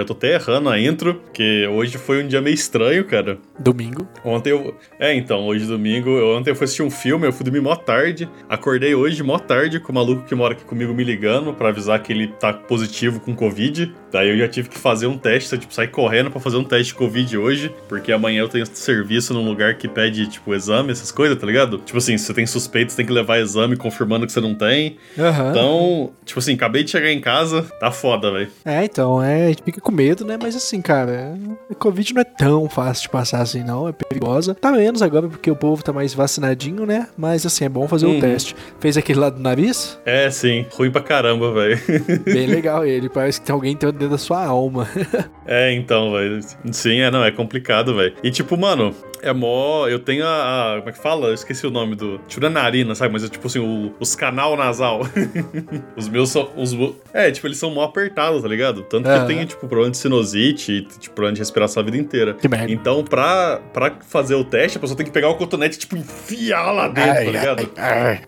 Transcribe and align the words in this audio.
Eu 0.00 0.06
tô 0.06 0.12
até 0.12 0.34
errando 0.34 0.68
a 0.68 0.80
intro, 0.80 1.14
porque 1.14 1.66
hoje 1.66 1.98
foi 1.98 2.22
um 2.22 2.28
dia 2.28 2.40
meio 2.40 2.54
estranho, 2.54 3.04
cara. 3.04 3.38
Domingo. 3.58 4.06
Ontem 4.24 4.50
eu. 4.50 4.74
É, 4.98 5.14
então, 5.14 5.46
hoje 5.46 5.66
domingo. 5.66 6.10
Eu, 6.10 6.36
ontem 6.36 6.50
eu 6.50 6.56
fui 6.56 6.64
assistir 6.64 6.82
um 6.82 6.90
filme, 6.90 7.26
eu 7.26 7.32
fui 7.32 7.44
dormir 7.44 7.60
mó 7.60 7.74
tarde. 7.76 8.28
Acordei 8.48 8.94
hoje 8.94 9.22
mó 9.22 9.38
tarde 9.38 9.80
com 9.80 9.92
o 9.92 9.94
maluco 9.94 10.24
que 10.24 10.34
mora 10.34 10.54
aqui 10.54 10.64
comigo 10.64 10.92
me 10.92 11.04
ligando 11.04 11.52
para 11.52 11.68
avisar 11.68 12.02
que 12.02 12.12
ele 12.12 12.28
tá 12.28 12.52
positivo 12.52 13.20
com 13.20 13.34
Covid. 13.34 13.92
Daí 14.10 14.30
eu 14.30 14.38
já 14.38 14.48
tive 14.48 14.68
que 14.68 14.78
fazer 14.78 15.08
um 15.08 15.18
teste, 15.18 15.58
tipo, 15.58 15.74
sair 15.74 15.88
correndo 15.88 16.30
para 16.30 16.40
fazer 16.40 16.56
um 16.56 16.62
teste 16.62 16.92
de 16.92 16.94
Covid 16.94 17.36
hoje, 17.36 17.74
porque 17.88 18.12
amanhã 18.12 18.42
eu 18.42 18.48
tenho 18.48 18.64
serviço 18.64 19.34
num 19.34 19.44
lugar 19.44 19.74
que 19.74 19.88
pede, 19.88 20.28
tipo, 20.28 20.54
exame, 20.54 20.92
essas 20.92 21.10
coisas, 21.10 21.36
tá 21.36 21.44
ligado? 21.44 21.78
Tipo 21.78 21.98
assim, 21.98 22.16
se 22.16 22.26
você 22.26 22.34
tem 22.34 22.46
suspeito, 22.46 22.92
você 22.92 22.96
tem 22.98 23.06
que 23.06 23.12
levar 23.12 23.40
exame 23.40 23.76
confirmando 23.76 24.24
que 24.24 24.32
você 24.32 24.40
não 24.40 24.54
tem. 24.54 24.98
Uhum. 25.18 25.50
Então, 25.50 26.12
tipo 26.24 26.38
assim, 26.38 26.54
acabei 26.54 26.84
de 26.84 26.92
chegar 26.92 27.10
em 27.10 27.20
casa, 27.20 27.62
tá 27.80 27.90
foda, 27.90 28.30
velho. 28.30 28.48
É, 28.64 28.84
então, 28.84 29.22
é, 29.22 29.46
a 29.46 29.48
gente 29.48 29.62
fica 29.64 29.80
com 29.84 29.92
medo, 29.92 30.24
né? 30.24 30.38
Mas 30.40 30.56
assim, 30.56 30.80
cara, 30.80 31.38
a 31.70 31.74
Covid 31.74 32.14
não 32.14 32.22
é 32.22 32.24
tão 32.24 32.68
fácil 32.68 33.02
de 33.02 33.08
passar 33.10 33.42
assim, 33.42 33.62
não. 33.62 33.86
É 33.86 33.92
perigosa. 34.18 34.54
Tá 34.54 34.72
menos 34.72 35.02
agora 35.02 35.28
porque 35.28 35.50
o 35.50 35.56
povo 35.56 35.82
tá 35.82 35.92
mais 35.92 36.14
vacinadinho, 36.14 36.86
né? 36.86 37.08
Mas 37.16 37.44
assim, 37.44 37.64
é 37.64 37.68
bom 37.68 37.86
fazer 37.88 38.06
o 38.06 38.10
Uhum. 38.10 38.16
um 38.16 38.20
teste. 38.20 38.54
Fez 38.80 38.96
aquele 38.96 39.18
lá 39.18 39.30
do 39.30 39.40
nariz? 39.40 39.98
É, 40.04 40.30
sim, 40.30 40.66
ruim 40.72 40.90
pra 40.90 41.00
caramba, 41.02 41.52
velho. 41.52 41.78
Bem 42.24 42.46
legal 42.48 42.84
ele. 42.84 43.08
Parece 43.08 43.40
que 43.40 43.46
tem 43.46 43.52
alguém 43.54 43.74
dentro 43.76 44.08
da 44.08 44.18
sua 44.18 44.44
alma. 44.44 44.88
É, 45.46 45.74
então, 45.74 46.10
velho. 46.10 46.40
Sim, 46.72 47.00
é, 47.00 47.10
não, 47.10 47.22
é 47.22 47.30
complicado, 47.30 47.94
velho. 47.94 48.14
E 48.22 48.30
tipo, 48.30 48.56
mano, 48.56 48.94
é 49.20 49.30
mó. 49.30 49.86
Eu 49.86 49.98
tenho 49.98 50.24
a, 50.26 50.72
a- 50.72 50.76
Como 50.78 50.88
é 50.88 50.92
que 50.92 50.98
fala? 50.98 51.26
Eu 51.26 51.34
esqueci 51.34 51.66
o 51.66 51.70
nome 51.70 51.94
do. 51.94 52.16
Tipo, 52.26 52.40
não 52.40 52.48
é 52.48 52.50
narina, 52.50 52.94
sabe? 52.94 53.12
Mas 53.12 53.24
é 53.24 53.28
tipo 53.28 53.46
assim, 53.46 53.58
o- 53.58 53.92
os 54.00 54.14
canal 54.16 54.56
nasal. 54.56 55.02
os 55.94 56.08
meus 56.08 56.30
são. 56.30 56.48
Os, 56.56 56.74
é, 57.12 57.30
tipo, 57.30 57.46
eles 57.46 57.58
são 57.58 57.70
mó 57.70 57.82
apertados, 57.84 58.40
tá 58.40 58.48
ligado? 58.48 58.84
Tanto 58.84 59.04
que 59.06 59.14
eu 59.14 59.26
tenho, 59.26 59.44
tipo, 59.44 59.68
problema 59.68 59.90
de 59.90 59.98
sinusite 59.98 60.88
tipo, 60.98 61.14
problema 61.14 61.34
de 61.34 61.40
respiração 61.40 61.82
a 61.82 61.84
vida 61.84 61.98
inteira. 61.98 62.32
Que 62.32 62.48
merda. 62.48 62.72
Então, 62.72 63.04
pra, 63.04 63.60
pra 63.74 63.90
fazer 64.08 64.34
o 64.34 64.44
teste, 64.44 64.78
a 64.78 64.80
pessoa 64.80 64.96
tem 64.96 65.04
que 65.06 65.12
pegar 65.12 65.28
o 65.28 65.34
cotonete, 65.36 65.78
tipo, 65.78 65.96
enfiar 65.96 66.70
lá 66.72 66.88
dentro, 66.88 67.10
Ai, 67.10 67.24
tá 67.24 67.30
ligado? 67.30 67.70
ai, 67.76 67.94
ai. 68.02 68.20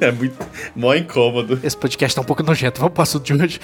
é 0.08 0.12
muito. 0.12 0.36
mó 0.76 0.94
incômodo. 0.94 1.58
Esse 1.62 1.76
podcast 1.76 2.14
tá 2.14 2.22
um 2.22 2.24
pouco 2.24 2.42
nojento. 2.42 2.80
Vamos 2.80 2.94
pro 2.94 3.02
assunto 3.02 3.24
de 3.24 3.34
hoje. 3.34 3.60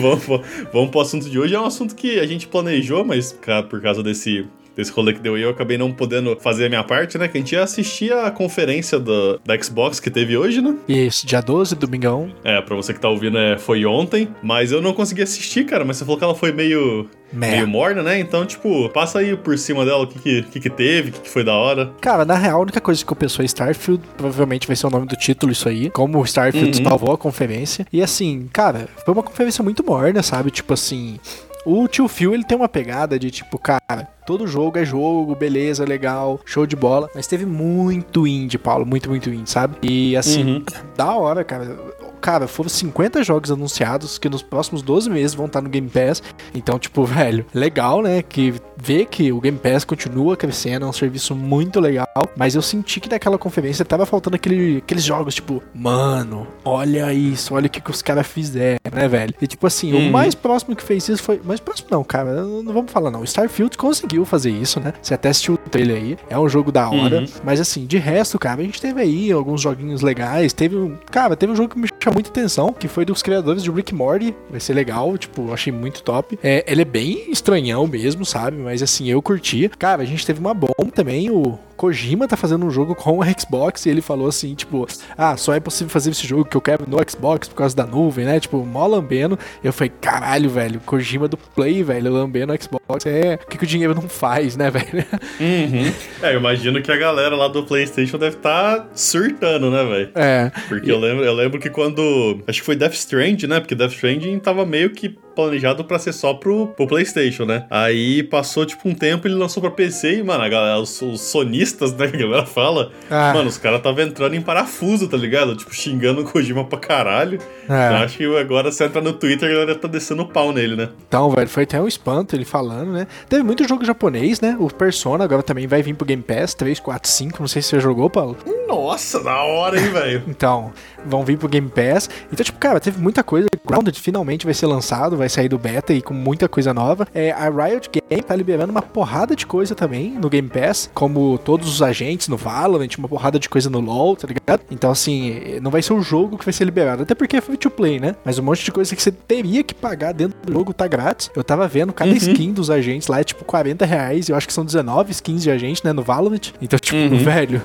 vamos, 0.00 0.24
vamos- 0.26 0.46
vamos 0.72 0.90
pro 0.90 1.00
assunto 1.00 1.28
de 1.28 1.38
hoje. 1.38 1.54
É 1.54 1.60
um 1.60 1.66
assunto 1.66 1.94
que 1.94 2.18
a 2.18 2.26
gente 2.26 2.46
planejou, 2.48 3.04
mas 3.04 3.36
por 3.68 3.80
causa 3.82 4.02
desse. 4.02 4.46
Desse 4.80 4.92
rolê 4.92 5.12
que 5.12 5.20
deu 5.20 5.34
aí, 5.34 5.42
eu 5.42 5.50
acabei 5.50 5.76
não 5.76 5.92
podendo 5.92 6.34
fazer 6.40 6.64
a 6.64 6.68
minha 6.70 6.82
parte, 6.82 7.18
né? 7.18 7.28
Que 7.28 7.36
a 7.36 7.40
gente 7.40 7.52
ia 7.52 7.62
assistir 7.62 8.12
a 8.14 8.30
conferência 8.30 8.98
da, 8.98 9.38
da 9.44 9.62
Xbox 9.62 10.00
que 10.00 10.08
teve 10.10 10.38
hoje, 10.38 10.62
né? 10.62 10.74
Isso, 10.88 11.26
dia 11.26 11.42
12, 11.42 11.74
domingão. 11.76 12.32
É, 12.42 12.62
pra 12.62 12.74
você 12.74 12.94
que 12.94 12.98
tá 13.00 13.10
ouvindo, 13.10 13.36
é, 13.36 13.58
foi 13.58 13.84
ontem. 13.84 14.28
Mas 14.42 14.72
eu 14.72 14.80
não 14.80 14.94
consegui 14.94 15.20
assistir, 15.20 15.66
cara. 15.66 15.84
Mas 15.84 15.98
você 15.98 16.04
falou 16.06 16.16
que 16.16 16.24
ela 16.24 16.34
foi 16.34 16.50
meio, 16.50 17.10
meio 17.30 17.68
morna, 17.68 18.02
né? 18.02 18.18
Então, 18.18 18.46
tipo, 18.46 18.88
passa 18.88 19.18
aí 19.18 19.36
por 19.36 19.58
cima 19.58 19.84
dela 19.84 20.04
o 20.04 20.06
que, 20.06 20.18
que, 20.18 20.42
que, 20.44 20.60
que 20.60 20.70
teve, 20.70 21.10
o 21.10 21.12
que, 21.12 21.20
que 21.20 21.28
foi 21.30 21.44
da 21.44 21.54
hora. 21.54 21.92
Cara, 22.00 22.24
na 22.24 22.36
real, 22.36 22.58
a 22.58 22.62
única 22.62 22.80
coisa 22.80 23.04
que 23.04 23.12
eu 23.12 23.16
pensou 23.16 23.42
é 23.42 23.46
Starfield. 23.46 24.02
Provavelmente 24.16 24.66
vai 24.66 24.76
ser 24.76 24.86
o 24.86 24.90
nome 24.90 25.06
do 25.06 25.14
título, 25.16 25.52
isso 25.52 25.68
aí. 25.68 25.90
Como 25.90 26.18
o 26.18 26.24
Starfield 26.24 26.78
Uhum. 26.78 26.84
salvou 26.88 27.12
a 27.12 27.18
conferência. 27.18 27.86
E 27.92 28.02
assim, 28.02 28.48
cara, 28.50 28.88
foi 29.04 29.12
uma 29.12 29.22
conferência 29.22 29.62
muito 29.62 29.84
morna, 29.84 30.22
sabe? 30.22 30.50
Tipo 30.50 30.72
assim. 30.72 31.18
O 31.66 31.86
tio 31.86 32.08
Phil, 32.08 32.32
ele 32.34 32.44
tem 32.44 32.56
uma 32.56 32.68
pegada 32.68 33.18
de 33.18 33.30
tipo, 33.30 33.58
cara, 33.58 34.08
todo 34.26 34.46
jogo 34.46 34.78
é 34.78 34.84
jogo, 34.84 35.34
beleza, 35.34 35.84
legal, 35.84 36.40
show 36.46 36.66
de 36.66 36.74
bola. 36.74 37.08
Mas 37.14 37.26
teve 37.26 37.44
muito 37.44 38.26
indie, 38.26 38.56
Paulo, 38.58 38.86
muito, 38.86 39.08
muito 39.10 39.28
indie, 39.30 39.50
sabe? 39.50 39.76
E 39.82 40.16
assim, 40.16 40.54
Uhum. 40.54 40.64
da 40.96 41.14
hora, 41.14 41.44
cara. 41.44 41.76
Cara, 42.20 42.46
foram 42.46 42.68
50 42.68 43.22
jogos 43.24 43.50
anunciados 43.50 44.18
que 44.18 44.28
nos 44.28 44.42
próximos 44.42 44.82
12 44.82 45.08
meses 45.10 45.34
vão 45.34 45.46
estar 45.46 45.60
no 45.60 45.68
Game 45.68 45.88
Pass. 45.88 46.22
Então, 46.54 46.78
tipo, 46.78 47.04
velho, 47.06 47.44
legal, 47.54 48.02
né? 48.02 48.22
Que 48.22 48.54
ver 48.76 49.06
que 49.06 49.30
o 49.32 49.40
Game 49.40 49.58
Pass 49.58 49.84
continua 49.84 50.36
crescendo, 50.36 50.86
é 50.86 50.88
um 50.88 50.92
serviço 50.92 51.34
muito 51.34 51.80
legal. 51.80 52.06
Mas 52.36 52.54
eu 52.54 52.62
senti 52.62 53.00
que 53.00 53.08
naquela 53.10 53.36
conferência 53.38 53.84
tava 53.84 54.06
faltando 54.06 54.36
aquele, 54.36 54.78
aqueles 54.78 55.04
jogos, 55.04 55.34
tipo, 55.34 55.62
mano, 55.74 56.46
olha 56.64 57.12
isso, 57.12 57.54
olha 57.54 57.66
o 57.66 57.70
que, 57.70 57.80
que 57.80 57.90
os 57.90 58.00
caras 58.02 58.26
fizeram, 58.26 58.78
né, 58.92 59.06
velho? 59.08 59.34
E 59.40 59.46
tipo 59.46 59.66
assim, 59.66 59.92
Uhum. 59.92 60.08
o 60.08 60.12
mais 60.12 60.34
próximo 60.34 60.74
que 60.76 60.82
fez 60.82 61.08
isso 61.08 61.22
foi. 61.22 61.40
Mais 61.44 61.60
próximo 61.60 61.88
não, 61.90 62.02
cara, 62.04 62.42
não 62.42 62.62
não 62.62 62.72
vamos 62.72 62.92
falar 62.92 63.10
não. 63.10 63.22
Starfield 63.24 63.76
conseguiu 63.76 64.24
fazer 64.24 64.50
isso, 64.50 64.80
né? 64.80 64.92
Você 65.02 65.14
até 65.14 65.28
assistiu 65.30 65.54
o 65.54 65.58
trailer 65.58 65.96
aí. 65.96 66.16
É 66.28 66.38
um 66.38 66.48
jogo 66.48 66.70
da 66.72 66.88
hora. 66.88 67.20
Uhum. 67.20 67.26
Mas 67.44 67.60
assim, 67.60 67.86
de 67.86 67.98
resto, 67.98 68.38
cara, 68.38 68.60
a 68.60 68.64
gente 68.64 68.80
teve 68.80 69.00
aí 69.00 69.30
alguns 69.32 69.60
joguinhos 69.60 70.00
legais. 70.02 70.52
Teve 70.52 70.76
um. 70.76 70.96
Cara, 71.10 71.36
teve 71.36 71.52
um 71.52 71.56
jogo 71.56 71.70
que 71.74 71.78
me 71.78 71.88
chamou 72.02 72.09
muita 72.12 72.30
atenção, 72.30 72.72
que 72.72 72.88
foi 72.88 73.04
dos 73.04 73.22
criadores 73.22 73.62
de 73.62 73.70
Rick 73.70 73.94
Morty. 73.94 74.34
Vai 74.48 74.60
ser 74.60 74.74
legal, 74.74 75.16
tipo, 75.16 75.52
achei 75.52 75.72
muito 75.72 76.02
top. 76.02 76.38
É, 76.42 76.64
ele 76.66 76.82
é 76.82 76.84
bem 76.84 77.30
estranhão 77.30 77.86
mesmo, 77.86 78.24
sabe? 78.24 78.56
Mas 78.56 78.82
assim, 78.82 79.08
eu 79.08 79.20
curti. 79.22 79.68
Cara, 79.78 80.02
a 80.02 80.06
gente 80.06 80.26
teve 80.26 80.40
uma 80.40 80.54
bomba 80.54 80.90
também, 80.94 81.30
o. 81.30 81.58
Kojima 81.80 82.28
tá 82.28 82.36
fazendo 82.36 82.66
um 82.66 82.70
jogo 82.70 82.94
com 82.94 83.20
o 83.20 83.24
Xbox 83.24 83.86
e 83.86 83.88
ele 83.88 84.02
falou 84.02 84.28
assim, 84.28 84.54
tipo, 84.54 84.86
ah, 85.16 85.34
só 85.38 85.54
é 85.54 85.60
possível 85.60 85.88
fazer 85.88 86.10
esse 86.10 86.26
jogo 86.26 86.44
que 86.44 86.54
eu 86.54 86.60
quero 86.60 86.84
no 86.86 86.98
Xbox 87.08 87.48
por 87.48 87.54
causa 87.54 87.74
da 87.74 87.86
nuvem, 87.86 88.26
né? 88.26 88.38
Tipo, 88.38 88.58
mó 88.66 88.86
lambendo. 88.86 89.38
Eu 89.64 89.72
falei, 89.72 89.90
caralho, 89.98 90.50
velho, 90.50 90.78
Kojima 90.80 91.26
do 91.26 91.38
Play, 91.38 91.82
velho, 91.82 92.12
lambendo 92.12 92.52
o 92.52 92.62
Xbox. 92.62 93.06
É, 93.06 93.38
o 93.42 93.46
que, 93.46 93.56
que 93.56 93.64
o 93.64 93.66
dinheiro 93.66 93.94
não 93.94 94.02
faz, 94.10 94.58
né, 94.58 94.68
velho? 94.70 95.06
Uhum. 95.40 95.92
É, 96.22 96.34
eu 96.34 96.40
imagino 96.40 96.82
que 96.82 96.92
a 96.92 96.98
galera 96.98 97.34
lá 97.34 97.48
do 97.48 97.62
PlayStation 97.62 98.18
deve 98.18 98.36
estar 98.36 98.86
surtando, 98.94 99.70
né, 99.70 99.82
velho? 99.82 100.10
É. 100.16 100.52
Porque 100.68 100.92
eu 100.92 101.00
lembro, 101.00 101.24
eu 101.24 101.32
lembro 101.32 101.58
que 101.58 101.70
quando. 101.70 102.42
Acho 102.46 102.60
que 102.60 102.66
foi 102.66 102.76
Death 102.76 102.92
Stranding, 102.92 103.46
né? 103.46 103.58
Porque 103.58 103.74
Death 103.74 103.92
Stranding 103.92 104.38
tava 104.38 104.66
meio 104.66 104.90
que 104.90 105.18
planejado 105.44 105.84
pra 105.84 105.98
ser 105.98 106.12
só 106.12 106.34
pro, 106.34 106.68
pro 106.68 106.86
PlayStation, 106.86 107.44
né? 107.44 107.66
Aí 107.70 108.22
passou 108.22 108.64
tipo 108.66 108.88
um 108.88 108.94
tempo 108.94 109.26
ele 109.26 109.34
lançou 109.34 109.60
pra 109.60 109.70
PC 109.70 110.18
e, 110.18 110.22
mano, 110.22 110.42
a 110.44 110.48
galera, 110.48 110.78
os, 110.78 111.00
os 111.02 111.20
sonistas, 111.20 111.92
né? 111.96 112.08
Que 112.08 112.16
a 112.16 112.20
galera 112.20 112.46
fala. 112.46 112.90
Ah. 113.10 113.32
Mano, 113.34 113.48
os 113.48 113.58
caras 113.58 113.80
tava 113.82 114.02
entrando 114.02 114.34
em 114.34 114.40
parafuso, 114.40 115.08
tá 115.08 115.16
ligado? 115.16 115.56
Tipo, 115.56 115.74
xingando 115.74 116.22
o 116.22 116.24
Kojima 116.24 116.64
pra 116.64 116.78
caralho. 116.78 117.38
É. 117.68 117.88
Eu 117.90 117.96
acho 117.96 118.18
que 118.18 118.36
agora 118.36 118.70
você 118.70 118.84
entra 118.84 119.00
no 119.00 119.12
Twitter 119.12 119.48
a 119.48 119.52
galera 119.52 119.74
tá 119.74 119.88
descendo 119.88 120.22
o 120.22 120.28
pau 120.28 120.52
nele, 120.52 120.76
né? 120.76 120.88
Então, 121.06 121.30
velho, 121.30 121.48
foi 121.48 121.64
até 121.64 121.80
um 121.80 121.88
espanto 121.88 122.36
ele 122.36 122.44
falando, 122.44 122.92
né? 122.92 123.06
Teve 123.28 123.42
muito 123.42 123.66
jogo 123.66 123.84
japonês, 123.84 124.40
né? 124.40 124.56
O 124.58 124.68
Persona 124.68 125.24
agora 125.24 125.42
também 125.42 125.66
vai 125.66 125.82
vir 125.82 125.94
pro 125.94 126.06
Game 126.06 126.22
Pass, 126.22 126.54
3, 126.54 126.80
4, 126.80 127.10
5. 127.10 127.36
Não 127.40 127.48
sei 127.48 127.62
se 127.62 127.68
você 127.68 127.80
jogou, 127.80 128.08
Paulo. 128.08 128.36
Nossa, 128.66 129.22
da 129.22 129.42
hora, 129.42 129.78
hein, 129.78 129.90
velho? 129.90 130.22
Então, 130.28 130.72
vão 131.04 131.24
vir 131.24 131.36
pro 131.36 131.48
Game 131.48 131.68
Pass. 131.68 132.08
Então, 132.32 132.44
tipo, 132.44 132.58
cara, 132.58 132.80
teve 132.80 133.00
muita 133.00 133.22
coisa. 133.22 133.48
Grounded 133.70 133.98
finalmente 134.00 134.44
vai 134.44 134.54
ser 134.54 134.66
lançado, 134.66 135.16
vai 135.16 135.28
sair 135.28 135.48
do 135.48 135.58
beta 135.58 135.92
e 135.92 136.02
com 136.02 136.14
muita 136.14 136.48
coisa 136.48 136.72
nova. 136.74 137.06
É, 137.14 137.30
a 137.32 137.48
Riot 137.48 137.90
Game 137.90 138.22
tá 138.22 138.34
liberando 138.34 138.70
uma 138.70 138.82
porrada 138.82 139.34
de 139.36 139.46
coisa 139.46 139.74
também 139.74 140.10
no 140.10 140.28
Game 140.28 140.48
Pass, 140.48 140.90
como 140.94 141.38
todos 141.38 141.68
os 141.68 141.82
agentes 141.82 142.28
no 142.28 142.36
Valorant, 142.36 142.88
uma 142.98 143.08
porrada 143.08 143.38
de 143.38 143.48
coisa 143.48 143.68
no 143.70 143.80
LoL, 143.80 144.16
tá 144.16 144.26
ligado? 144.28 144.60
Então, 144.70 144.90
assim, 144.90 145.58
não 145.62 145.70
vai 145.70 145.82
ser 145.82 145.92
o 145.92 146.00
jogo 146.02 146.36
que 146.38 146.44
vai 146.44 146.52
ser 146.52 146.64
liberado, 146.64 147.02
até 147.02 147.14
porque 147.14 147.36
é 147.36 147.40
free 147.40 147.56
to 147.56 147.70
play, 147.70 147.98
né? 148.00 148.14
Mas 148.24 148.38
um 148.38 148.42
monte 148.42 148.64
de 148.64 148.72
coisa 148.72 148.94
que 148.94 149.02
você 149.02 149.12
teria 149.12 149.62
que 149.62 149.74
pagar 149.74 150.12
dentro 150.12 150.36
do 150.44 150.52
jogo 150.52 150.72
tá 150.74 150.86
grátis. 150.86 151.30
Eu 151.34 151.44
tava 151.44 151.66
vendo, 151.68 151.92
cada 151.92 152.10
Uhum. 152.10 152.16
skin 152.16 152.52
dos 152.52 152.70
agentes 152.70 153.08
lá 153.08 153.20
é 153.20 153.24
tipo 153.24 153.44
40 153.44 153.84
reais, 153.86 154.28
eu 154.28 154.36
acho 154.36 154.46
que 154.46 154.52
são 154.52 154.64
19 154.64 155.10
skins 155.12 155.42
de 155.42 155.50
agente, 155.50 155.84
né, 155.84 155.92
no 155.92 156.02
Valorant. 156.02 156.52
Então, 156.60 156.78
tipo, 156.78 156.96
Uhum. 156.96 157.18
velho, 157.18 157.62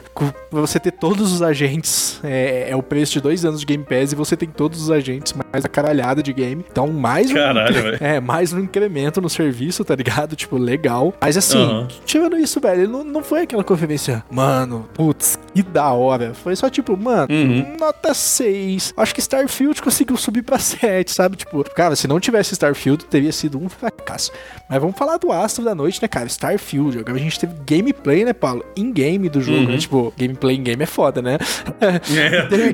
você 0.52 0.80
ter 0.80 0.92
todos 0.92 1.32
os 1.34 1.42
agentes, 1.42 2.20
é, 2.24 2.68
é 2.70 2.76
o 2.76 2.84
preço 2.84 3.14
de 3.14 3.22
dois 3.22 3.44
anos 3.46 3.60
de 3.62 3.66
Game 3.66 3.84
Pass 3.84 4.12
e 4.12 4.16
você 4.16 4.36
tem 4.38 4.50
todos 4.50 4.82
os 4.82 4.92
agentes 4.92 5.34
mais 5.52 5.66
a 5.66 5.70
caralhada 5.96 6.22
de 6.22 6.34
game. 6.34 6.66
Então, 6.70 6.88
mais 6.88 7.32
um. 7.32 7.34
Caralho, 7.34 7.74
velho. 7.74 7.98
É, 8.06 8.20
mais 8.20 8.52
um 8.54 8.60
incremento 8.60 9.22
no 9.22 9.30
serviço, 9.30 9.84
tá 9.84 9.96
ligado? 9.96 10.36
Tipo, 10.46 10.58
legal. 10.58 11.14
Mas 11.22 11.38
assim, 11.38 11.62
Aham. 11.64 11.88
tirando 12.06 12.38
isso, 12.38 12.60
velho, 12.60 12.88
não, 12.90 13.04
não 13.04 13.24
foi 13.24 13.42
aquela 13.44 13.64
conferência, 13.64 14.24
mano, 14.30 14.88
putz, 14.94 15.40
que 15.54 15.64
da 15.64 15.92
hora. 15.92 16.34
Foi 16.34 16.56
só 16.56 16.70
tipo, 16.70 16.96
mano, 16.98 17.28
Uhum. 17.30 17.78
nota 17.80 18.14
6. 18.14 18.94
Acho 18.98 19.14
que 19.16 19.22
Starfield 19.22 19.82
conseguiu 19.82 20.18
subir 20.18 20.42
pra 20.44 20.60
7, 20.60 21.12
sabe? 21.12 21.38
Tipo, 21.38 21.64
cara, 21.74 21.96
se 21.96 22.08
não 22.08 22.20
tivesse 22.20 22.54
Starfield, 22.54 23.06
teria 23.06 23.32
sido 23.32 23.58
um 23.58 23.70
fracasso. 23.70 24.32
Mas 24.70 24.80
vamos 24.80 24.98
falar 24.98 25.18
do 25.18 25.32
astro 25.32 25.64
da 25.64 25.74
noite, 25.74 26.02
né, 26.02 26.08
cara? 26.08 26.28
Starfield. 26.28 27.00
Agora 27.00 27.16
a 27.16 27.20
gente 27.20 27.40
teve 27.40 27.54
gameplay, 27.66 28.26
né, 28.26 28.34
Paulo? 28.34 28.64
In-game 28.76 29.30
do 29.30 29.42
jogo, 29.42 29.60
Uhum. 29.60 29.72
né? 29.72 29.78
Tipo, 29.78 30.14
gameplay 30.18 30.58
in-game 30.58 30.84
é 30.84 30.88
foda, 30.88 31.22
né? 31.22 31.38
É. 31.82 32.42
teve, 32.48 32.74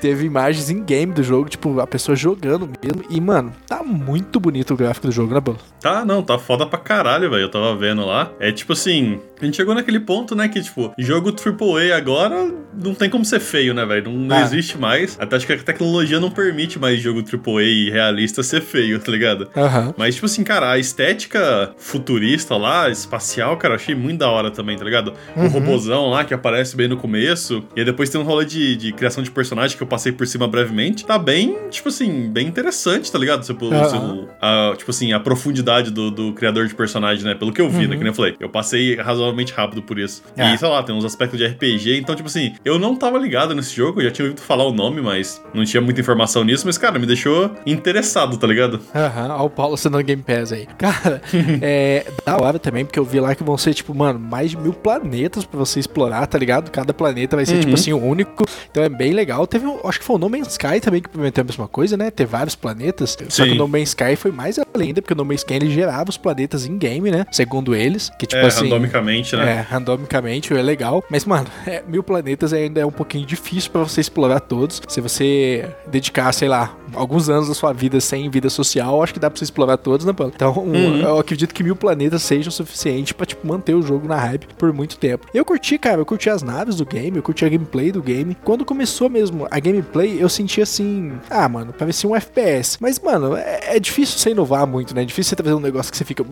teve 0.00 0.24
imagens 0.26 0.70
in-game 0.70 1.12
do 1.12 1.22
jogo, 1.22 1.48
tipo, 1.48 1.78
a 1.80 1.86
pessoa 1.86 2.03
jogando 2.14 2.68
mesmo. 2.82 3.04
E, 3.08 3.20
mano, 3.20 3.52
tá 3.68 3.82
muito 3.84 4.40
bonito 4.40 4.74
o 4.74 4.76
gráfico 4.76 5.06
do 5.06 5.12
jogo, 5.12 5.32
né, 5.32 5.40
Paulo? 5.40 5.60
Tá, 5.80 6.04
não, 6.04 6.22
tá 6.22 6.38
foda 6.38 6.66
pra 6.66 6.78
caralho, 6.78 7.30
velho. 7.30 7.42
Eu 7.42 7.48
tava 7.50 7.76
vendo 7.76 8.04
lá. 8.04 8.32
É 8.40 8.50
tipo 8.50 8.72
assim, 8.72 9.20
a 9.40 9.44
gente 9.44 9.56
chegou 9.56 9.74
naquele 9.74 10.00
ponto, 10.00 10.34
né, 10.34 10.48
que, 10.48 10.60
tipo, 10.60 10.92
jogo 10.98 11.30
AAA 11.32 11.96
agora 11.96 12.52
não 12.82 12.94
tem 12.94 13.08
como 13.08 13.24
ser 13.24 13.38
feio, 13.38 13.72
né, 13.72 13.84
velho? 13.86 14.10
Não, 14.10 14.12
não 14.18 14.36
Ah. 14.36 14.40
existe 14.42 14.76
mais. 14.76 15.16
Até 15.20 15.36
acho 15.36 15.46
que 15.46 15.52
a 15.52 15.58
tecnologia 15.58 16.18
não 16.18 16.30
permite 16.30 16.78
mais 16.78 17.00
jogo 17.00 17.22
AAA 17.22 17.92
realista 17.92 18.42
ser 18.42 18.60
feio, 18.62 18.98
tá 19.04 19.12
ligado? 19.12 19.48
Aham. 19.56 19.94
Mas, 19.96 20.14
tipo 20.16 20.26
assim, 20.26 20.42
cara, 20.42 20.72
a 20.72 20.78
estética 20.78 21.72
futurista 21.76 22.56
lá, 22.56 22.88
espacial, 22.90 23.56
cara, 23.56 23.74
eu 23.74 23.76
achei 23.76 23.94
muito 23.94 24.18
da 24.18 24.28
hora 24.30 24.50
também, 24.50 24.76
tá 24.76 24.84
ligado? 24.84 25.12
O 25.36 25.40
Uhum. 25.42 25.48
robozão 25.48 26.08
lá 26.10 26.24
que 26.24 26.34
aparece 26.34 26.74
bem 26.76 26.88
no 26.88 26.96
começo. 26.96 27.62
E 27.76 27.80
aí 27.80 27.84
depois 27.84 28.10
tem 28.10 28.20
um 28.20 28.24
rolê 28.24 28.44
de, 28.44 28.74
de 28.76 28.92
criação 28.92 29.22
de 29.22 29.30
personagem 29.30 29.76
que 29.76 29.82
eu 29.82 29.86
passei 29.86 30.10
por 30.12 30.26
cima 30.26 30.48
brevemente. 30.48 31.04
Tá 31.06 31.18
bem, 31.18 31.56
tipo 31.70 31.88
assim, 31.94 32.28
bem 32.30 32.46
interessante, 32.46 33.10
tá 33.10 33.18
ligado? 33.18 33.44
Tipo, 33.44 33.66
o- 33.66 34.28
a, 34.40 34.74
tipo 34.76 34.90
assim, 34.90 35.12
a 35.12 35.20
profundidade 35.20 35.90
do, 35.90 36.10
do 36.10 36.32
criador 36.32 36.66
de 36.66 36.74
personagem, 36.74 37.24
né? 37.24 37.34
Pelo 37.34 37.52
que 37.52 37.60
eu 37.60 37.68
vi, 37.68 37.86
né? 37.86 37.96
Que 37.96 38.02
nem 38.02 38.08
eu 38.08 38.14
falei. 38.14 38.34
Eu 38.40 38.48
passei 38.48 38.96
razoavelmente 38.96 39.52
rápido 39.52 39.82
por 39.82 39.98
isso. 39.98 40.22
Ah. 40.36 40.54
E, 40.54 40.58
sei 40.58 40.68
lá, 40.68 40.82
tem 40.82 40.94
uns 40.94 41.04
aspectos 41.04 41.38
de 41.38 41.46
RPG. 41.46 41.98
Então, 41.98 42.14
tipo 42.14 42.28
assim, 42.28 42.54
eu 42.64 42.78
não 42.78 42.96
tava 42.96 43.18
ligado 43.18 43.54
nesse 43.54 43.74
jogo. 43.74 44.00
Eu 44.00 44.04
já 44.06 44.10
tinha 44.10 44.26
ouvido 44.26 44.40
falar 44.42 44.64
o 44.64 44.72
nome, 44.72 45.00
mas 45.00 45.42
não 45.54 45.64
tinha 45.64 45.80
muita 45.80 46.00
informação 46.00 46.44
nisso. 46.44 46.64
Mas, 46.66 46.76
cara, 46.78 46.98
me 46.98 47.06
deixou 47.06 47.50
interessado, 47.66 48.36
tá 48.36 48.46
ligado? 48.46 48.80
Aham, 48.94 49.36
ó 49.38 49.44
o 49.46 49.50
Paulo 49.50 49.76
sendo 49.76 50.02
Game 50.02 50.22
Pass 50.22 50.52
aí. 50.52 50.66
Cara, 50.78 51.20
é 51.62 52.06
da 52.24 52.36
hora 52.40 52.58
também, 52.58 52.84
porque 52.84 52.98
eu 52.98 53.04
vi 53.04 53.20
lá 53.20 53.34
que 53.34 53.42
vão 53.44 53.56
ser, 53.56 53.74
tipo, 53.74 53.94
mano, 53.94 54.18
mais 54.18 54.50
de 54.50 54.56
mil 54.56 54.72
planetas 54.72 55.44
pra 55.44 55.58
você 55.58 55.80
explorar, 55.80 56.26
tá 56.26 56.38
ligado? 56.38 56.70
Cada 56.70 56.92
planeta 56.94 57.36
vai 57.36 57.44
ser, 57.46 57.56
tipo 57.58 57.68
Uhum. 57.68 57.74
assim, 57.74 57.92
um 57.92 58.06
único. 58.08 58.44
Então 58.70 58.82
é 58.82 58.88
bem 58.88 59.12
legal. 59.12 59.46
Teve, 59.46 59.66
um- 59.66 59.78
acho 59.84 59.98
que 59.98 60.04
foi 60.04 60.16
o 60.16 60.18
No 60.18 60.28
Man's 60.28 60.48
Sky 60.48 60.80
também 60.80 61.00
que 61.02 61.08
prometeu 61.08 61.42
a 61.42 61.44
mesma 61.44 61.68
coisa, 61.68 61.83
né? 61.92 62.10
Ter 62.10 62.26
vários 62.26 62.54
planetas. 62.54 63.16
Só 63.28 63.44
que 63.44 63.50
Sim. 63.50 63.52
o 63.52 63.54
No 63.58 63.68
Man's 63.68 63.90
Sky 63.90 64.16
foi 64.16 64.30
mais 64.30 64.58
além 64.58 64.88
ainda, 64.88 65.00
porque 65.02 65.12
o 65.12 65.16
No 65.16 65.24
Man's 65.24 65.40
Sky 65.40 65.54
ele 65.54 65.70
gerava 65.70 66.10
os 66.10 66.16
planetas 66.16 66.66
em 66.66 66.76
game, 66.78 67.10
né? 67.10 67.26
Segundo 67.30 67.74
eles. 67.74 68.10
Que, 68.18 68.26
tipo 68.26 68.42
é, 68.42 68.46
assim. 68.46 68.64
randomicamente, 68.64 69.36
né? 69.36 69.58
É, 69.58 69.60
randomicamente 69.60 70.52
é 70.54 70.62
legal. 70.62 71.02
Mas, 71.10 71.24
mano, 71.24 71.46
é, 71.66 71.82
mil 71.86 72.02
planetas 72.02 72.52
ainda 72.52 72.80
é 72.80 72.86
um 72.86 72.90
pouquinho 72.90 73.26
difícil 73.26 73.70
pra 73.70 73.82
você 73.82 74.00
explorar 74.00 74.40
todos. 74.40 74.80
Se 74.88 75.00
você 75.00 75.68
dedicar, 75.86 76.32
sei 76.32 76.48
lá, 76.48 76.76
alguns 76.94 77.28
anos 77.28 77.48
da 77.48 77.54
sua 77.54 77.72
vida 77.72 78.00
sem 78.00 78.28
vida 78.30 78.48
social, 78.50 79.02
acho 79.02 79.12
que 79.14 79.20
dá 79.20 79.30
pra 79.30 79.38
você 79.38 79.44
explorar 79.44 79.76
todos, 79.76 80.04
né, 80.06 80.12
Paulo? 80.12 80.32
Então, 80.34 80.52
Uhum. 80.58 81.00
eu 81.00 81.18
acredito 81.18 81.54
que 81.54 81.62
mil 81.62 81.76
planetas 81.76 82.22
sejam 82.22 82.50
suficientes 82.50 83.12
pra, 83.12 83.26
tipo, 83.26 83.46
manter 83.46 83.74
o 83.74 83.82
jogo 83.82 84.06
na 84.08 84.16
hype 84.16 84.46
por 84.58 84.72
muito 84.72 84.96
tempo. 84.96 85.26
Eu 85.34 85.44
curti, 85.44 85.78
cara, 85.78 86.00
eu 86.00 86.06
curti 86.06 86.30
as 86.30 86.42
naves 86.42 86.76
do 86.76 86.86
game, 86.86 87.16
eu 87.16 87.22
curti 87.22 87.44
a 87.44 87.48
gameplay 87.48 87.90
do 87.92 88.02
game. 88.02 88.36
Quando 88.44 88.64
começou 88.64 89.08
mesmo 89.10 89.46
a 89.50 89.58
gameplay, 89.60 90.16
eu 90.20 90.28
senti 90.28 90.60
assim, 90.62 91.12
ah, 91.28 91.48
mano, 91.48 91.72
parecia 91.78 92.08
um 92.08 92.16
FPS. 92.16 92.78
Mas, 92.80 92.98
mano, 92.98 93.36
é, 93.36 93.76
é 93.76 93.80
difícil 93.80 94.18
você 94.18 94.30
inovar 94.30 94.66
muito, 94.66 94.94
né? 94.94 95.02
É 95.02 95.04
difícil 95.04 95.30
você 95.30 95.36
trazer 95.36 95.54
um 95.54 95.60
negócio 95.60 95.90
que 95.90 95.98
você 95.98 96.04
fica, 96.04 96.24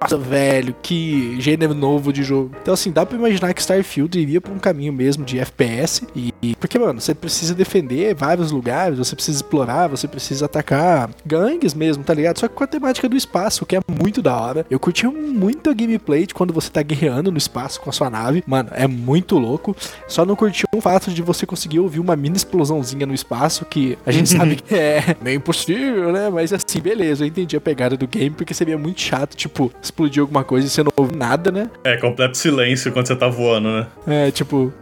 nossa, 0.00 0.16
velho, 0.16 0.74
que 0.82 1.40
gênero 1.40 1.74
novo 1.74 2.12
de 2.12 2.22
jogo. 2.22 2.52
Então, 2.62 2.74
assim, 2.74 2.90
dá 2.92 3.04
pra 3.04 3.16
imaginar 3.18 3.52
que 3.52 3.60
Starfield 3.60 4.18
iria 4.18 4.40
pra 4.40 4.52
um 4.52 4.58
caminho 4.58 4.92
mesmo 4.92 5.24
de 5.24 5.38
FPS. 5.38 6.06
E, 6.14 6.32
e- 6.42 6.54
porque, 6.56 6.78
mano, 6.78 7.00
você 7.00 7.14
precisa 7.14 7.54
defender 7.54 8.14
vários 8.14 8.50
lugares, 8.52 8.98
você 8.98 9.14
precisa 9.14 9.38
explorar, 9.38 9.88
você 9.88 10.06
precisa 10.06 10.44
atacar 10.46 11.10
gangues 11.26 11.74
mesmo, 11.74 12.04
tá 12.04 12.14
ligado? 12.14 12.38
Só 12.38 12.46
que 12.48 12.54
com 12.54 12.64
a 12.64 12.66
temática 12.66 13.08
do 13.08 13.16
espaço, 13.16 13.66
que 13.66 13.76
é 13.76 13.80
muito 13.88 14.22
da 14.22 14.36
hora. 14.40 14.64
Eu 14.70 14.78
curti 14.78 15.06
muito 15.06 15.68
a 15.70 15.74
gameplay 15.74 16.26
de 16.26 16.34
quando 16.34 16.52
você 16.52 16.70
tá 16.70 16.82
guerreando 16.82 17.30
no 17.32 17.38
espaço 17.38 17.80
com 17.80 17.90
a 17.90 17.92
sua 17.92 18.08
nave. 18.08 18.44
Mano, 18.46 18.70
é 18.72 18.86
muito 18.86 19.36
louco. 19.38 19.74
Só 20.06 20.24
não 20.24 20.36
curti 20.36 20.64
o 20.74 20.80
fato 20.80 21.10
de 21.10 21.22
você 21.22 21.44
conseguir 21.44 21.80
ouvir 21.80 21.98
uma 22.00 22.14
mini 22.14 22.36
explosãozinha 22.36 23.04
no 23.06 23.14
espaço, 23.14 23.64
que 23.64 23.98
a 24.06 24.12
gente 24.12 24.28
sabe 24.28 24.56
que 24.62 24.74
é 24.74 25.16
meio 25.20 25.36
impossível, 25.38 26.12
né? 26.12 26.30
Mas 26.30 26.52
assim, 26.52 26.80
beleza, 26.80 27.24
eu 27.24 27.28
entendi 27.28 27.56
a 27.56 27.60
pegada 27.60 27.96
do 27.96 28.06
game, 28.06 28.30
porque 28.30 28.54
seria 28.54 28.78
muito 28.78 29.00
chato, 29.00 29.36
tipo, 29.36 29.72
explodir 29.88 30.20
alguma 30.20 30.44
coisa 30.44 30.66
e 30.66 30.70
você 30.70 30.82
não 30.82 30.92
ouve 30.96 31.16
nada, 31.16 31.50
né? 31.50 31.70
É, 31.84 31.96
completo 31.96 32.36
silêncio 32.36 32.92
quando 32.92 33.06
você 33.06 33.16
tá 33.16 33.28
voando, 33.28 33.68
né? 33.70 33.86
É, 34.06 34.30
tipo. 34.30 34.72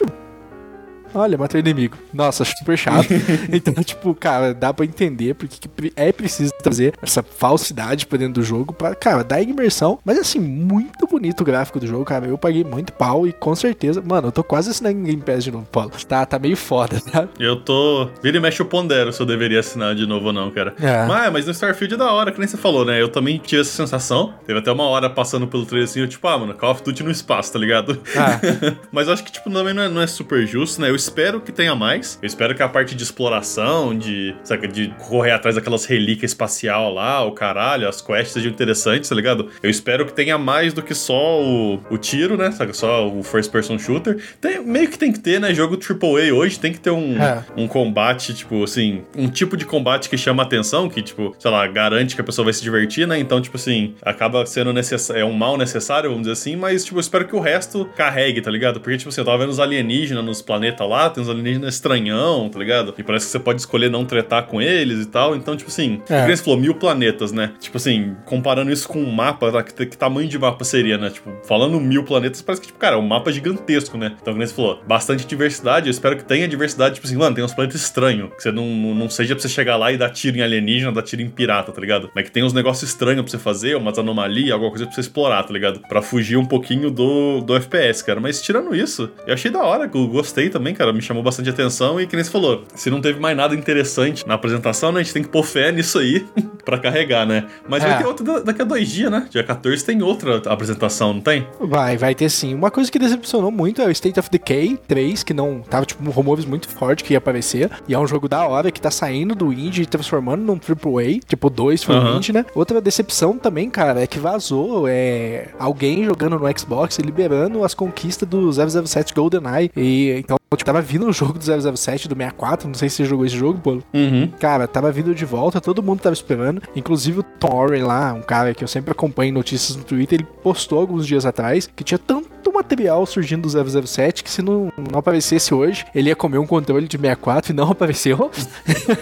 Olha, 1.14 1.38
matei 1.38 1.60
o 1.60 1.62
inimigo. 1.62 1.96
Nossa, 2.12 2.44
super 2.44 2.76
chato. 2.76 3.08
então, 3.50 3.72
tipo, 3.82 4.14
cara, 4.14 4.52
dá 4.52 4.74
pra 4.74 4.84
entender 4.84 5.34
porque 5.34 5.58
é 5.96 6.12
preciso 6.12 6.52
trazer 6.62 6.94
essa 7.00 7.22
falsidade 7.22 8.06
pra 8.06 8.18
dentro 8.18 8.34
do 8.34 8.42
jogo 8.42 8.74
pra, 8.74 8.94
cara, 8.94 9.24
dar 9.24 9.40
imersão. 9.40 9.98
Mas 10.04 10.18
assim, 10.18 10.38
muito 10.38 11.05
bonito 11.16 11.40
o 11.40 11.44
gráfico 11.44 11.80
do 11.80 11.86
jogo, 11.86 12.04
cara. 12.04 12.26
Eu 12.26 12.36
paguei 12.36 12.62
muito 12.62 12.92
pau 12.92 13.26
e 13.26 13.32
com 13.32 13.54
certeza, 13.54 14.02
mano, 14.04 14.28
eu 14.28 14.32
tô 14.32 14.44
quase 14.44 14.70
assinando 14.70 15.02
Game 15.02 15.22
Pass 15.22 15.44
de 15.44 15.50
novo, 15.50 15.66
Paulo. 15.72 15.90
Tá, 16.06 16.26
tá 16.26 16.38
meio 16.38 16.56
foda, 16.56 17.00
tá? 17.00 17.26
Eu 17.38 17.56
tô. 17.56 18.08
Vira 18.22 18.36
e 18.36 18.40
mexe 18.40 18.60
eu 18.60 18.66
pondero 18.66 19.12
se 19.12 19.20
eu 19.20 19.26
deveria 19.26 19.60
assinar 19.60 19.94
de 19.94 20.06
novo 20.06 20.26
ou 20.26 20.32
não, 20.32 20.50
cara. 20.50 20.74
É. 20.80 21.06
Mas, 21.06 21.32
mas 21.32 21.46
no 21.46 21.52
Starfield 21.52 21.94
é 21.94 21.96
da 21.96 22.12
hora, 22.12 22.30
que 22.30 22.38
nem 22.38 22.46
você 22.46 22.56
falou, 22.58 22.84
né? 22.84 23.00
Eu 23.00 23.08
também 23.08 23.38
tive 23.38 23.62
essa 23.62 23.70
sensação. 23.70 24.34
Teve 24.46 24.58
até 24.58 24.70
uma 24.70 24.84
hora 24.84 25.08
passando 25.08 25.46
pelo 25.46 25.64
trailer 25.64 25.88
assim, 25.88 26.00
eu 26.00 26.08
tipo, 26.08 26.26
ah, 26.28 26.38
mano, 26.38 26.54
Call 26.54 26.72
of 26.72 26.82
Duty 26.82 27.02
no 27.02 27.10
espaço, 27.10 27.52
tá 27.52 27.58
ligado? 27.58 27.98
Ah. 28.14 28.40
mas 28.92 29.06
eu 29.06 29.14
acho 29.14 29.24
que, 29.24 29.32
tipo, 29.32 29.50
também 29.50 29.72
não 29.72 29.82
é, 29.82 29.88
não 29.88 30.02
é 30.02 30.06
super 30.06 30.46
justo, 30.46 30.82
né? 30.82 30.90
Eu 30.90 30.96
espero 30.96 31.40
que 31.40 31.50
tenha 31.50 31.74
mais. 31.74 32.18
Eu 32.20 32.26
espero 32.26 32.54
que 32.54 32.62
a 32.62 32.68
parte 32.68 32.94
de 32.94 33.02
exploração, 33.02 33.96
de, 33.96 34.34
saca, 34.44 34.68
de 34.68 34.88
correr 35.08 35.32
atrás 35.32 35.56
daquelas 35.56 35.86
relíquias 35.86 36.32
espacial 36.32 36.92
lá, 36.92 37.24
o 37.24 37.32
caralho, 37.32 37.88
as 37.88 38.02
quests 38.02 38.32
sejam 38.32 38.50
interessantes, 38.50 39.08
tá 39.08 39.14
ligado? 39.14 39.48
Eu 39.62 39.70
espero 39.70 40.04
que 40.04 40.12
tenha 40.12 40.36
mais 40.36 40.74
do 40.74 40.82
que 40.82 40.94
só 40.94 41.05
o, 41.14 41.78
o 41.90 41.98
tiro, 41.98 42.36
né? 42.36 42.50
Saca? 42.50 42.72
Só 42.72 43.08
o 43.08 43.22
first 43.22 43.50
person 43.50 43.78
shooter. 43.78 44.18
Tem, 44.40 44.62
meio 44.64 44.88
que 44.88 44.98
tem 44.98 45.12
que 45.12 45.18
ter, 45.20 45.40
né? 45.40 45.54
Jogo 45.54 45.76
AAA 45.78 46.32
hoje 46.34 46.58
tem 46.58 46.72
que 46.72 46.80
ter 46.80 46.90
um, 46.90 47.20
É. 47.22 47.44
um 47.56 47.66
combate, 47.68 48.34
tipo 48.34 48.64
assim, 48.64 49.02
um 49.16 49.28
tipo 49.28 49.56
de 49.56 49.64
combate 49.64 50.08
que 50.08 50.16
chama 50.16 50.42
atenção, 50.42 50.88
que, 50.88 51.02
tipo, 51.02 51.34
sei 51.38 51.50
lá, 51.50 51.66
garante 51.66 52.14
que 52.14 52.20
a 52.20 52.24
pessoa 52.24 52.44
vai 52.44 52.52
se 52.54 52.62
divertir, 52.62 53.06
né? 53.06 53.18
Então, 53.18 53.40
tipo 53.40 53.56
assim, 53.56 53.94
acaba 54.02 54.44
sendo 54.46 54.72
necessário, 54.72 55.20
é 55.22 55.24
um 55.24 55.32
mal 55.32 55.56
necessário, 55.56 56.08
vamos 56.10 56.22
dizer 56.26 56.32
assim, 56.32 56.56
mas, 56.56 56.84
tipo, 56.84 56.96
eu 56.96 57.00
espero 57.00 57.26
que 57.26 57.36
o 57.36 57.40
resto 57.40 57.88
carregue, 57.96 58.40
tá 58.40 58.50
ligado? 58.50 58.80
Porque, 58.80 58.96
tipo 58.98 59.08
assim, 59.08 59.20
eu 59.20 59.24
tava 59.24 59.38
vendo 59.38 59.50
os 59.50 59.60
alienígenas 59.60 60.24
nos 60.24 60.42
planetas 60.42 60.88
lá, 60.88 61.10
tem 61.10 61.22
uns 61.22 61.28
alienígenas 61.28 61.74
estranhão, 61.74 62.48
tá 62.48 62.58
ligado? 62.58 62.94
E 62.98 63.02
parece 63.02 63.26
que 63.26 63.32
você 63.32 63.38
pode 63.38 63.60
escolher 63.60 63.90
não 63.90 64.04
tretar 64.04 64.44
com 64.46 64.60
eles 64.60 65.00
e 65.04 65.06
tal. 65.06 65.34
Então, 65.36 65.56
tipo 65.56 65.70
assim, 65.70 66.00
É. 66.08 66.26
você 66.26 66.42
falou 66.42 66.58
mil 66.58 66.74
planetas, 66.74 67.32
né? 67.32 67.52
Tipo 67.60 67.76
assim, 67.76 68.14
comparando 68.24 68.70
isso 68.72 68.88
com 68.88 69.00
um 69.02 69.10
mapa, 69.10 69.50
tá? 69.52 69.62
que, 69.62 69.86
que 69.86 69.96
tamanho 69.96 70.28
de 70.28 70.38
mapa 70.38 70.64
seria, 70.64 70.95
né? 70.96 71.10
Tipo, 71.10 71.32
falando 71.44 71.78
mil 71.80 72.04
planetas, 72.04 72.42
parece 72.42 72.60
que, 72.60 72.66
tipo, 72.68 72.78
cara, 72.78 72.96
é 72.96 72.98
um 72.98 73.06
mapa 73.06 73.30
gigantesco, 73.30 73.96
né? 73.96 74.16
Então, 74.20 74.34
como 74.34 74.46
você 74.46 74.54
falou, 74.54 74.80
bastante 74.86 75.26
diversidade. 75.26 75.86
Eu 75.86 75.90
espero 75.90 76.16
que 76.16 76.24
tenha 76.24 76.46
diversidade, 76.48 76.96
tipo 76.96 77.06
assim, 77.06 77.16
mano, 77.16 77.34
tem 77.34 77.44
uns 77.44 77.54
planetas 77.54 77.80
estranhos. 77.80 78.30
Que 78.34 78.42
você 78.42 78.52
não, 78.52 78.66
não, 78.66 78.94
não 78.94 79.10
seja 79.10 79.34
pra 79.34 79.42
você 79.42 79.48
chegar 79.48 79.76
lá 79.76 79.92
e 79.92 79.96
dar 79.96 80.10
tiro 80.10 80.36
em 80.36 80.42
alienígena, 80.42 80.92
dar 80.92 81.02
tiro 81.02 81.22
em 81.22 81.28
pirata, 81.28 81.72
tá 81.72 81.80
ligado? 81.80 82.10
Mas 82.14 82.24
que 82.24 82.30
tem 82.30 82.42
uns 82.42 82.52
negócios 82.52 82.88
estranhos 82.88 83.22
pra 83.22 83.30
você 83.30 83.38
fazer, 83.38 83.76
umas 83.76 83.98
anomalias, 83.98 84.52
alguma 84.52 84.70
coisa 84.70 84.86
pra 84.86 84.94
você 84.94 85.00
explorar, 85.00 85.42
tá 85.42 85.52
ligado? 85.52 85.80
Pra 85.88 86.02
fugir 86.02 86.36
um 86.36 86.44
pouquinho 86.44 86.90
do, 86.90 87.40
do 87.40 87.56
FPS, 87.56 88.02
cara. 88.02 88.20
Mas 88.20 88.42
tirando 88.42 88.74
isso, 88.74 89.10
eu 89.26 89.34
achei 89.34 89.50
da 89.50 89.62
hora, 89.62 89.90
eu 89.92 90.08
gostei 90.08 90.48
também, 90.48 90.74
cara. 90.74 90.92
Me 90.92 91.02
chamou 91.02 91.22
bastante 91.22 91.50
atenção 91.50 92.00
e 92.00 92.06
que 92.06 92.16
nem 92.16 92.24
você 92.24 92.30
falou, 92.30 92.64
se 92.74 92.90
não 92.90 93.00
teve 93.00 93.20
mais 93.20 93.36
nada 93.36 93.54
interessante 93.54 94.26
na 94.26 94.34
apresentação, 94.34 94.92
né? 94.92 95.00
A 95.00 95.02
gente 95.02 95.12
tem 95.12 95.22
que 95.22 95.28
pôr 95.28 95.42
fé 95.42 95.72
nisso 95.72 95.98
aí 95.98 96.24
pra 96.66 96.78
carregar, 96.78 97.24
né? 97.24 97.46
Mas 97.68 97.82
É. 97.82 97.88
vai 97.88 97.98
ter 97.98 98.06
outra 98.06 98.24
da- 98.26 98.40
daqui 98.40 98.60
a 98.60 98.64
dois 98.64 98.88
dias, 98.88 99.10
né? 99.10 99.26
Dia 99.30 99.42
14 99.44 99.84
tem 99.84 100.02
outra 100.02 100.42
apresentação, 100.52 101.14
não 101.14 101.20
tem? 101.20 101.46
Vai, 101.60 101.96
vai 101.96 102.14
ter 102.14 102.28
sim. 102.28 102.52
Uma 102.54 102.70
coisa 102.70 102.90
que 102.90 102.98
decepcionou 102.98 103.50
muito 103.50 103.80
é 103.80 103.86
o 103.86 103.90
State 103.90 104.18
of 104.20 104.28
Decay 104.28 104.76
3, 104.88 105.22
que 105.22 105.32
não 105.32 105.60
tava 105.60 105.86
tipo 105.86 106.04
um 106.06 106.10
rumores 106.10 106.44
muito 106.44 106.68
forte 106.68 107.04
que 107.04 107.14
ia 107.14 107.18
aparecer. 107.18 107.70
E 107.88 107.94
é 107.94 107.98
um 107.98 108.06
jogo 108.06 108.28
da 108.28 108.46
hora 108.46 108.70
que 108.72 108.80
tá 108.80 108.90
saindo 108.90 109.34
do 109.34 109.52
indie 109.52 109.82
e 109.82 109.86
transformando 109.86 110.42
num 110.42 110.58
AAA. 110.58 111.20
Tipo, 111.26 111.48
dois 111.48 111.82
foi 111.84 111.94
um 111.94 111.98
Aham. 111.98 112.16
indie, 112.16 112.32
né? 112.32 112.44
Outra 112.54 112.80
decepção 112.80 113.38
também, 113.38 113.70
cara, 113.70 114.00
é 114.02 114.06
que 114.06 114.18
vazou 114.18 114.86
é, 114.88 115.48
alguém 115.58 116.04
jogando 116.04 116.36
no 116.38 116.58
Xbox 116.58 116.98
e 116.98 117.02
liberando 117.02 117.62
as 117.64 117.74
conquistas 117.74 118.28
do 118.28 118.52
007 118.52 119.14
GoldenEye. 119.14 119.70
E 119.76 120.10
então, 120.18 120.36
tipo, 120.54 120.64
tava 120.64 120.80
vindo 120.80 121.06
o 121.06 121.12
jogo 121.12 121.38
do 121.38 121.44
007 121.44 122.08
do 122.08 122.14
64, 122.14 122.68
não 122.68 122.74
sei 122.74 122.88
se 122.88 122.96
você 122.96 123.04
jogou 123.04 123.26
esse 123.26 123.36
jogo, 123.36 123.60
pô. 123.60 123.82
Uhum. 123.92 124.30
Cara, 124.38 124.68
tava 124.68 124.92
vindo 124.92 125.14
de 125.14 125.24
volta, 125.24 125.60
todo 125.60 125.82
mundo 125.82 126.00
tava 126.00 126.12
esperando. 126.12 126.62
Inclusive 126.74 127.20
o 127.20 127.22
Tom 127.22 127.54
Oren 127.54 127.82
lá, 127.82 128.12
um 128.12 128.22
cara 128.22 128.54
que 128.54 128.62
eu 128.62 128.68
sempre 128.68 128.92
acompanho 128.92 129.32
notícias 129.32 129.76
no 129.76 129.84
Twitter, 129.84 130.20
ele 130.20 130.28
postou 130.42 130.78
alguns 130.78 131.06
dias 131.06 131.26
atrás 131.26 131.68
que 131.74 131.82
tinha 131.82 131.98
tanto 131.98 132.36
material 132.56 133.04
surgindo 133.04 133.48
do 133.48 133.86
007 133.86 134.24
que 134.24 134.30
se 134.30 134.40
não, 134.40 134.72
não 134.90 134.98
aparecesse 134.98 135.52
hoje, 135.52 135.84
ele 135.94 136.08
ia 136.08 136.16
comer 136.16 136.38
um 136.38 136.46
controle 136.46 136.88
de 136.88 136.96
64 136.96 137.52
e 137.52 137.54
não 137.54 137.68
apareceu. 137.70 138.30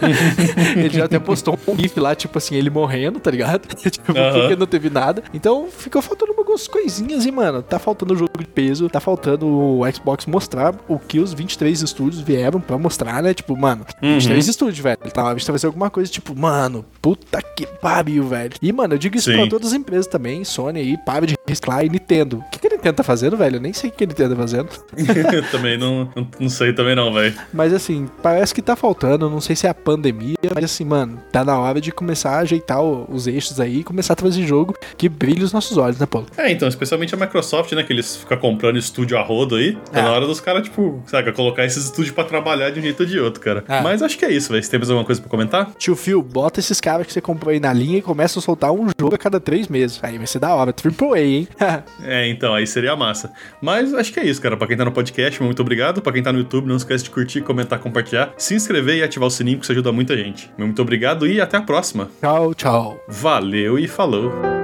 ele 0.76 0.90
já 0.90 1.04
até 1.04 1.18
postou 1.18 1.58
um 1.68 1.76
gif 1.76 1.98
lá, 1.98 2.14
tipo 2.14 2.36
assim, 2.38 2.56
ele 2.56 2.70
morrendo, 2.70 3.20
tá 3.20 3.30
ligado? 3.30 3.66
tipo, 3.90 4.12
Aham. 4.16 4.40
porque 4.40 4.56
não 4.56 4.66
teve 4.66 4.90
nada. 4.90 5.22
Então 5.32 5.68
ficou 5.70 6.02
faltando 6.02 6.33
algumas 6.54 6.68
coisinhas 6.68 7.26
e, 7.26 7.32
mano, 7.32 7.62
tá 7.62 7.78
faltando 7.78 8.14
o 8.14 8.16
jogo 8.16 8.38
de 8.38 8.46
peso, 8.46 8.88
tá 8.88 9.00
faltando 9.00 9.46
o 9.46 9.80
Xbox 9.92 10.26
mostrar 10.26 10.74
o 10.88 10.98
que 10.98 11.18
os 11.18 11.34
23 11.34 11.82
estúdios 11.82 12.22
vieram 12.22 12.60
pra 12.60 12.78
mostrar, 12.78 13.22
né? 13.22 13.34
Tipo, 13.34 13.56
mano, 13.56 13.84
Uhum. 14.02 14.14
23 14.14 14.48
estúdios, 14.48 14.78
velho. 14.78 14.98
Tava 15.12 15.34
visto 15.34 15.50
fazer 15.50 15.66
alguma 15.66 15.90
coisa, 15.90 16.10
tipo, 16.10 16.34
mano, 16.38 16.84
puta 17.02 17.42
que 17.42 17.66
pariu, 17.66 18.24
velho. 18.24 18.52
E, 18.62 18.72
mano, 18.72 18.94
eu 18.94 18.98
digo 18.98 19.16
isso 19.16 19.30
Sim. 19.30 19.38
pra 19.38 19.46
todas 19.48 19.68
as 19.68 19.72
empresas 19.74 20.06
também, 20.06 20.44
Sony 20.44 20.80
aí, 20.80 20.96
para 21.04 21.26
de 21.26 21.34
reciclar 21.46 21.84
e 21.84 21.88
Nintendo. 21.88 22.38
O 22.38 22.50
que, 22.50 22.58
que 22.58 22.66
a 22.68 22.70
Nintendo 22.70 22.96
tá 22.96 23.02
fazendo, 23.02 23.36
velho? 23.36 23.56
Eu 23.56 23.60
nem 23.60 23.72
sei 23.72 23.90
o 23.90 23.92
que 23.92 24.04
a 24.04 24.06
Nintendo 24.06 24.34
tá 24.36 24.40
fazendo. 24.40 24.68
também 25.50 25.76
não, 25.76 26.08
não, 26.38 26.48
sei 26.48 26.72
também 26.72 26.94
não, 26.94 27.12
velho. 27.12 27.34
Mas 27.52 27.72
assim, 27.72 28.08
parece 28.22 28.54
que 28.54 28.62
tá 28.62 28.76
faltando, 28.76 29.28
não 29.28 29.40
sei 29.40 29.56
se 29.56 29.66
é 29.66 29.70
a 29.70 29.74
pandemia, 29.74 30.36
mas 30.54 30.64
assim, 30.64 30.84
mano, 30.84 31.20
tá 31.32 31.44
na 31.44 31.58
hora 31.58 31.80
de 31.80 31.90
começar 31.90 32.36
a 32.36 32.38
ajeitar 32.38 32.80
os 32.82 33.26
eixos 33.26 33.60
aí 33.60 33.80
e 33.80 33.84
começar 33.84 34.12
a 34.12 34.16
trazer 34.16 34.46
jogo 34.46 34.74
que 34.96 35.08
brilhe 35.08 35.42
os 35.42 35.52
nossos 35.52 35.76
olhos, 35.76 35.98
né, 35.98 36.06
Paulo? 36.06 36.26
É, 36.44 36.50
então, 36.50 36.68
especialmente 36.68 37.14
a 37.14 37.16
Microsoft, 37.18 37.72
né, 37.72 37.82
que 37.82 37.92
eles 37.92 38.16
ficam 38.16 38.36
comprando 38.36 38.76
estúdio 38.78 39.16
a 39.16 39.22
rodo 39.22 39.56
aí. 39.56 39.76
Tá 39.90 40.00
É. 40.00 40.02
na 40.02 40.12
hora 40.12 40.26
dos 40.26 40.40
caras, 40.40 40.62
tipo, 40.64 41.02
saca, 41.06 41.32
colocar 41.32 41.64
esses 41.64 41.84
estúdios 41.84 42.14
pra 42.14 42.22
trabalhar 42.24 42.68
de 42.70 42.80
um 42.80 42.82
jeito 42.82 43.00
ou 43.00 43.06
de 43.06 43.18
outro, 43.18 43.40
cara. 43.40 43.64
É. 43.66 43.80
Mas 43.80 44.02
acho 44.02 44.18
que 44.18 44.24
é 44.24 44.30
isso, 44.30 44.50
velho. 44.52 44.62
Você 44.62 44.70
tem 44.70 44.78
mais 44.78 44.90
alguma 44.90 45.06
coisa 45.06 45.20
pra 45.20 45.30
comentar? 45.30 45.72
Tio 45.78 45.96
Phil, 45.96 46.20
bota 46.22 46.60
esses 46.60 46.80
caras 46.80 47.06
que 47.06 47.12
você 47.12 47.20
comprou 47.20 47.50
aí 47.50 47.58
na 47.58 47.72
linha 47.72 47.98
e 47.98 48.02
começa 48.02 48.38
a 48.38 48.42
soltar 48.42 48.72
um 48.72 48.88
jogo 49.00 49.14
a 49.14 49.18
cada 49.18 49.40
três 49.40 49.68
meses. 49.68 49.98
Aí 50.02 50.18
vai 50.18 50.26
ser 50.26 50.38
da 50.38 50.54
hora, 50.54 50.72
Triple 50.72 51.12
A, 51.14 51.20
hein? 51.20 51.48
É, 52.04 52.28
então, 52.28 52.52
aí 52.54 52.66
seria 52.66 52.94
massa. 52.94 53.32
Mas 53.62 53.94
acho 53.94 54.12
que 54.12 54.20
é 54.20 54.24
isso, 54.26 54.40
cara. 54.42 54.56
Pra 54.56 54.66
quem 54.66 54.76
tá 54.76 54.84
no 54.84 54.92
podcast, 54.92 55.42
muito 55.42 55.62
obrigado. 55.62 56.02
Pra 56.02 56.12
quem 56.12 56.22
tá 56.22 56.32
no 56.32 56.38
YouTube, 56.40 56.66
não 56.66 56.76
esquece 56.76 57.04
de 57.04 57.10
curtir, 57.10 57.40
comentar, 57.40 57.78
compartilhar, 57.78 58.34
se 58.36 58.54
inscrever 58.54 58.96
e 58.98 59.02
ativar 59.02 59.28
o 59.28 59.30
sininho, 59.30 59.58
que 59.58 59.64
isso 59.64 59.72
ajuda 59.72 59.90
muita 59.92 60.14
gente. 60.16 60.50
Muito 60.58 60.80
obrigado 60.82 61.26
e 61.26 61.40
até 61.40 61.56
a 61.56 61.62
próxima. 61.62 62.10
tchau, 62.20 62.54
tchau. 62.54 63.00
Valeu 63.08 63.78
e 63.78 63.88
falou! 63.88 64.63